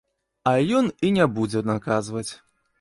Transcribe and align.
А 0.51 0.53
ён 0.79 0.89
і 1.09 1.13
не 1.19 1.29
будзе 1.37 1.65
наказваць. 1.71 2.29